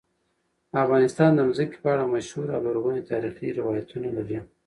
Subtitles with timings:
[0.85, 4.39] افغانستان د ځمکه په اړه مشهور او لرغوني تاریخی روایتونه لري.